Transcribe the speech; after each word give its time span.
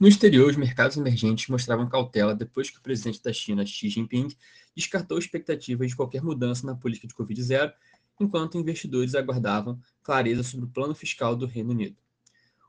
No 0.00 0.08
exterior, 0.08 0.48
os 0.48 0.56
mercados 0.56 0.96
emergentes 0.96 1.46
mostravam 1.48 1.86
cautela 1.86 2.34
depois 2.34 2.70
que 2.70 2.78
o 2.78 2.80
presidente 2.80 3.22
da 3.22 3.34
China, 3.34 3.66
Xi 3.66 3.90
Jinping, 3.90 4.28
descartou 4.74 5.18
expectativas 5.18 5.90
de 5.90 5.94
qualquer 5.94 6.22
mudança 6.22 6.66
na 6.66 6.74
política 6.74 7.06
de 7.06 7.12
Covid-0, 7.12 7.70
enquanto 8.18 8.56
investidores 8.56 9.14
aguardavam 9.14 9.78
clareza 10.02 10.42
sobre 10.42 10.64
o 10.64 10.70
plano 10.70 10.94
fiscal 10.94 11.36
do 11.36 11.44
Reino 11.44 11.72
Unido. 11.72 11.98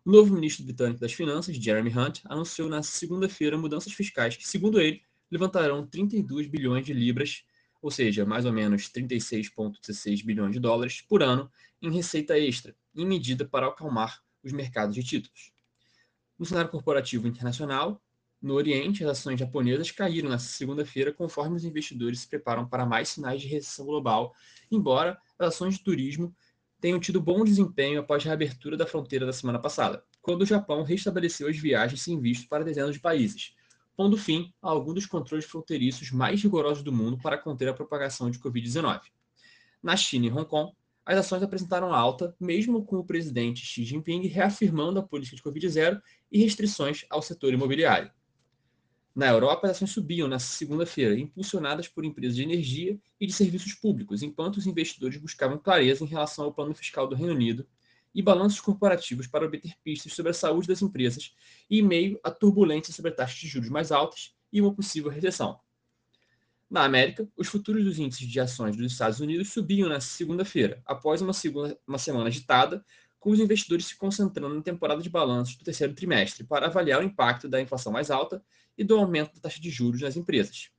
O 0.03 0.11
novo 0.11 0.33
ministro 0.33 0.65
britânico 0.65 0.99
das 0.99 1.13
Finanças, 1.13 1.55
Jeremy 1.55 1.97
Hunt, 1.97 2.19
anunciou 2.25 2.67
na 2.67 2.83
segunda-feira 2.83 3.57
mudanças 3.57 3.93
fiscais 3.93 4.35
que, 4.35 4.45
segundo 4.45 4.81
ele, 4.81 5.01
levantarão 5.31 5.87
32 5.87 6.47
bilhões 6.47 6.85
de 6.85 6.91
libras, 6.91 7.45
ou 7.81 7.89
seja, 7.89 8.25
mais 8.25 8.45
ou 8.45 8.51
menos 8.51 8.89
36,16 8.89 10.25
bilhões 10.25 10.51
de 10.51 10.59
dólares 10.59 10.99
por 10.99 11.23
ano, 11.23 11.49
em 11.81 11.93
receita 11.93 12.37
extra, 12.37 12.75
em 12.93 13.05
medida 13.05 13.45
para 13.45 13.67
acalmar 13.67 14.21
os 14.43 14.51
mercados 14.51 14.93
de 14.93 15.01
títulos. 15.01 15.53
No 16.41 16.47
cenário 16.47 16.71
corporativo 16.71 17.27
internacional, 17.27 18.01
no 18.41 18.55
Oriente, 18.55 19.03
as 19.03 19.11
ações 19.11 19.39
japonesas 19.39 19.91
caíram 19.91 20.27
na 20.27 20.39
segunda-feira 20.39 21.13
conforme 21.13 21.55
os 21.55 21.63
investidores 21.63 22.21
se 22.21 22.27
preparam 22.27 22.67
para 22.67 22.83
mais 22.83 23.09
sinais 23.09 23.39
de 23.43 23.47
recessão 23.47 23.85
global, 23.85 24.33
embora 24.71 25.19
as 25.37 25.49
ações 25.49 25.75
de 25.75 25.83
turismo 25.83 26.35
tenham 26.79 26.99
tido 26.99 27.21
bom 27.21 27.43
desempenho 27.43 27.99
após 27.99 28.23
a 28.23 28.29
reabertura 28.29 28.75
da 28.75 28.87
fronteira 28.87 29.23
da 29.23 29.31
semana 29.31 29.59
passada, 29.59 30.03
quando 30.19 30.41
o 30.41 30.45
Japão 30.47 30.81
restabeleceu 30.81 31.47
as 31.47 31.57
viagens 31.59 32.01
sem 32.01 32.19
visto 32.19 32.49
para 32.49 32.63
dezenas 32.63 32.95
de 32.95 32.99
países, 32.99 33.53
pondo 33.95 34.17
fim 34.17 34.51
a 34.63 34.69
alguns 34.71 34.95
dos 34.95 35.05
controles 35.05 35.45
fronteiriços 35.45 36.09
mais 36.09 36.41
rigorosos 36.41 36.81
do 36.81 36.91
mundo 36.91 37.19
para 37.21 37.37
conter 37.37 37.69
a 37.69 37.73
propagação 37.75 38.31
de 38.31 38.39
Covid-19. 38.39 38.99
Na 39.83 39.95
China 39.95 40.25
e 40.25 40.31
Hong 40.31 40.45
Kong, 40.45 40.73
as 41.11 41.17
ações 41.17 41.43
apresentaram 41.43 41.93
alta, 41.93 42.33
mesmo 42.39 42.85
com 42.85 42.95
o 42.95 43.03
presidente 43.03 43.65
Xi 43.65 43.83
Jinping 43.83 44.27
reafirmando 44.27 44.97
a 44.97 45.03
política 45.03 45.35
de 45.35 45.43
Covid-0 45.43 46.01
e 46.31 46.41
restrições 46.41 47.05
ao 47.09 47.21
setor 47.21 47.53
imobiliário. 47.53 48.09
Na 49.13 49.27
Europa, 49.27 49.67
as 49.67 49.71
ações 49.75 49.91
subiam 49.91 50.25
na 50.29 50.39
segunda-feira, 50.39 51.19
impulsionadas 51.19 51.89
por 51.89 52.05
empresas 52.05 52.37
de 52.37 52.43
energia 52.43 52.97
e 53.19 53.27
de 53.27 53.33
serviços 53.33 53.73
públicos, 53.73 54.23
enquanto 54.23 54.55
os 54.55 54.65
investidores 54.65 55.17
buscavam 55.17 55.57
clareza 55.57 56.05
em 56.05 56.07
relação 56.07 56.45
ao 56.45 56.53
plano 56.53 56.73
fiscal 56.73 57.05
do 57.05 57.15
Reino 57.15 57.33
Unido 57.33 57.67
e 58.15 58.21
balanços 58.21 58.61
corporativos 58.61 59.27
para 59.27 59.45
obter 59.45 59.73
pistas 59.83 60.13
sobre 60.13 60.31
a 60.31 60.33
saúde 60.33 60.69
das 60.69 60.81
empresas 60.81 61.35
e 61.69 61.81
meio 61.81 62.21
a 62.23 62.31
turbulência 62.31 62.93
sobre 62.93 63.11
taxas 63.11 63.37
de 63.37 63.49
juros 63.49 63.69
mais 63.69 63.91
altas 63.91 64.33
e 64.51 64.61
uma 64.61 64.73
possível 64.73 65.11
recessão. 65.11 65.59
Na 66.71 66.85
América, 66.85 67.27
os 67.35 67.49
futuros 67.49 67.83
dos 67.83 67.99
índices 67.99 68.25
de 68.25 68.39
ações 68.39 68.77
dos 68.77 68.93
Estados 68.93 69.19
Unidos 69.19 69.51
subiam 69.51 69.89
na 69.89 69.99
segunda-feira, 69.99 70.81
após 70.85 71.21
uma, 71.21 71.33
segunda, 71.33 71.77
uma 71.85 71.97
semana 71.97 72.29
agitada, 72.29 72.81
com 73.19 73.29
os 73.29 73.41
investidores 73.41 73.87
se 73.87 73.97
concentrando 73.97 74.55
na 74.55 74.61
temporada 74.61 75.01
de 75.01 75.09
balanços 75.09 75.57
do 75.57 75.65
terceiro 75.65 75.93
trimestre 75.93 76.45
para 76.45 76.67
avaliar 76.67 77.01
o 77.01 77.03
impacto 77.03 77.49
da 77.49 77.59
inflação 77.59 77.91
mais 77.91 78.09
alta 78.09 78.41
e 78.77 78.85
do 78.85 78.95
aumento 78.95 79.33
da 79.35 79.41
taxa 79.41 79.59
de 79.59 79.69
juros 79.69 79.99
nas 79.99 80.15
empresas. 80.15 80.69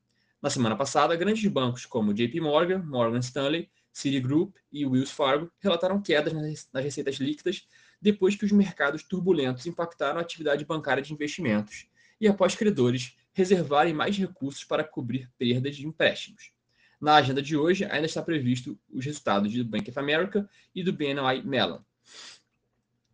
Na 0.41 0.49
semana 0.49 0.75
passada, 0.77 1.15
grandes 1.15 1.47
bancos 1.53 1.85
como 1.85 2.15
JP 2.15 2.41
Morgan, 2.41 2.79
Morgan 2.79 3.19
Stanley, 3.19 3.71
Citigroup 3.93 4.57
e 4.73 4.87
Wells 4.87 5.13
Fargo 5.13 5.53
relataram 5.61 6.01
quedas 6.01 6.33
nas 6.33 6.83
receitas 6.83 7.17
líquidas 7.17 7.67
depois 8.01 8.35
que 8.35 8.47
os 8.47 8.51
mercados 8.51 9.03
turbulentos 9.03 9.67
impactaram 9.67 10.19
a 10.19 10.23
atividade 10.23 10.65
bancária 10.65 11.03
de 11.03 11.13
investimentos 11.13 11.87
e 12.23 12.29
após 12.29 12.55
credores 12.55 13.17
reservarem 13.33 13.93
mais 13.93 14.17
recursos 14.17 14.63
para 14.63 14.85
cobrir 14.85 15.29
perdas 15.37 15.75
de 15.75 15.85
empréstimos. 15.85 16.53
Na 17.01 17.17
agenda 17.17 17.43
de 17.43 17.57
hoje, 17.57 17.85
ainda 17.85 18.07
está 18.07 18.23
previsto 18.23 18.79
os 18.89 19.05
resultados 19.05 19.53
do 19.53 19.65
Bank 19.65 19.91
of 19.91 19.99
America 19.99 20.49
e 20.73 20.85
do 20.85 20.93
BNY 20.93 21.43
Mellon. 21.45 21.81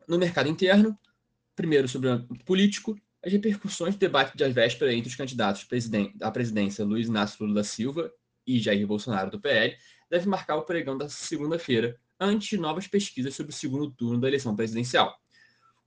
No 0.06 0.18
mercado 0.18 0.50
interno, 0.50 0.94
primeiro 1.56 1.88
sobre 1.88 2.10
o 2.10 2.44
político, 2.44 3.00
as 3.24 3.32
repercussões 3.32 3.94
do 3.94 3.98
debate 3.98 4.36
de 4.36 4.46
véspera 4.50 4.92
entre 4.92 5.08
os 5.08 5.16
candidatos 5.16 5.66
à 6.20 6.30
presidência 6.30 6.84
Luiz 6.84 7.08
Inácio 7.08 7.42
Lula 7.42 7.54
da 7.54 7.64
Silva 7.64 8.12
e 8.46 8.60
Jair 8.60 8.86
Bolsonaro 8.86 9.30
do 9.30 9.40
PL 9.40 9.74
deve 10.10 10.28
marcar 10.28 10.56
o 10.56 10.64
pregão 10.64 10.98
da 10.98 11.08
segunda-feira, 11.08 11.98
antes 12.20 12.48
de 12.50 12.58
novas 12.58 12.86
pesquisas 12.86 13.34
sobre 13.34 13.52
o 13.52 13.56
segundo 13.56 13.90
turno 13.90 14.20
da 14.20 14.28
eleição 14.28 14.54
presidencial. 14.54 15.18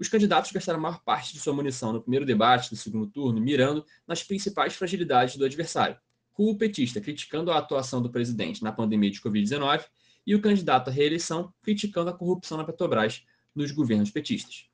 Os 0.02 0.10
candidatos 0.10 0.52
gastaram 0.52 0.80
a 0.80 0.82
maior 0.82 1.04
parte 1.04 1.32
de 1.32 1.40
sua 1.40 1.54
munição 1.54 1.94
no 1.94 2.02
primeiro 2.02 2.26
debate 2.26 2.72
do 2.72 2.76
segundo 2.76 3.06
turno, 3.06 3.40
mirando 3.40 3.86
nas 4.08 4.24
principais 4.24 4.74
fragilidades 4.74 5.36
do 5.36 5.46
adversário, 5.46 5.96
o 6.36 6.58
petista 6.58 7.00
criticando 7.00 7.52
a 7.52 7.60
atuação 7.60 8.02
do 8.02 8.10
presidente 8.10 8.64
na 8.64 8.72
pandemia 8.72 9.12
de 9.12 9.22
Covid-19 9.22 9.86
e 10.26 10.34
o 10.34 10.42
candidato 10.42 10.90
à 10.90 10.92
reeleição 10.92 11.54
criticando 11.62 12.10
a 12.10 12.14
corrupção 12.14 12.58
na 12.58 12.64
Petrobras 12.64 13.24
nos 13.54 13.70
governos 13.70 14.10
petistas. 14.10 14.66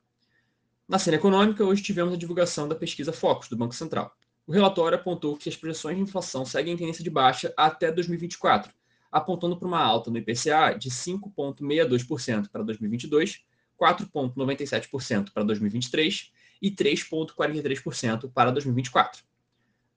Na 0.88 0.98
cena 0.98 1.18
econômica, 1.18 1.62
hoje 1.62 1.82
tivemos 1.82 2.14
a 2.14 2.16
divulgação 2.16 2.66
da 2.66 2.74
pesquisa 2.74 3.12
Focus 3.12 3.50
do 3.50 3.56
Banco 3.56 3.74
Central. 3.74 4.10
O 4.46 4.52
relatório 4.52 4.96
apontou 4.96 5.36
que 5.36 5.50
as 5.50 5.56
projeções 5.56 5.98
de 5.98 6.02
inflação 6.02 6.46
seguem 6.46 6.72
em 6.72 6.76
tendência 6.78 7.04
de 7.04 7.10
baixa 7.10 7.52
até 7.54 7.92
2024, 7.92 8.72
apontando 9.12 9.58
para 9.58 9.68
uma 9.68 9.78
alta 9.78 10.10
no 10.10 10.16
IPCA 10.16 10.74
de 10.78 10.88
5,62% 10.88 12.48
para 12.48 12.62
2022 12.62 13.46
4,97% 13.80 15.32
para 15.32 15.42
2023 15.42 16.32
e 16.60 16.70
3,43% 16.70 18.32
para 18.32 18.50
2024. 18.50 19.22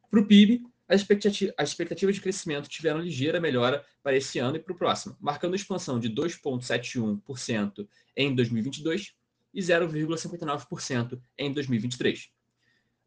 Para 0.09 0.19
o 0.19 0.25
PIB, 0.25 0.63
as 0.87 1.01
expectativas 1.69 2.15
de 2.15 2.21
crescimento 2.21 2.67
tiveram 2.67 2.99
ligeira 2.99 3.39
melhora 3.39 3.85
para 4.03 4.15
esse 4.15 4.39
ano 4.39 4.57
e 4.57 4.59
para 4.59 4.73
o 4.73 4.77
próximo, 4.77 5.15
marcando 5.21 5.55
expansão 5.55 5.99
de 5.99 6.09
2,71% 6.09 7.87
em 8.15 8.35
2022 8.35 9.15
e 9.53 9.61
0,59% 9.61 11.21
em 11.37 11.53
2023. 11.53 12.29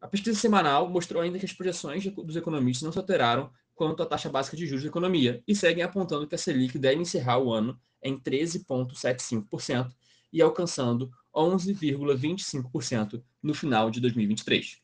A 0.01 0.09
pesquisa 0.09 0.39
semanal 0.39 0.89
mostrou 0.89 1.23
ainda 1.23 1.39
que 1.39 1.47
as 1.47 1.53
projeções 1.53 2.05
dos 2.07 2.37
economistas 2.37 2.83
não 2.83 2.93
se 2.93 2.99
alteraram 2.99 3.51
quanto 3.75 4.03
à 4.03 4.07
taxa 4.07 4.31
básica 4.31 4.57
de 4.57 4.67
juros 4.67 4.83
da 4.83 4.89
economia 4.89 5.43
e 5.47 5.55
seguem 5.55 5.83
apontando 5.83 6.27
que 6.27 6.35
a 6.35 6.39
Selic 6.39 6.79
deve 6.79 7.01
encerrar 7.01 7.39
o 7.39 7.53
ano 7.53 7.79
em 8.03 8.19
13,75%, 8.19 9.91
e 10.35 10.43
alcançando 10.43 11.11
11,25% 11.35 13.23
no 13.41 13.55
final 13.55 13.89
de 13.89 14.01
2023. 14.01 14.83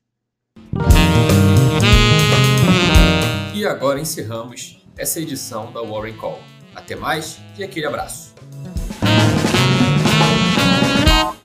E 3.53 3.67
agora 3.67 4.01
encerramos 4.01 4.87
essa 4.97 5.21
edição 5.21 5.73
da 5.73 5.83
Warren 5.83 6.17
Call. 6.17 6.41
Até 6.75 6.95
mais 6.95 7.41
e 7.59 7.65
aquele 7.65 7.87
abraço. 7.87 8.30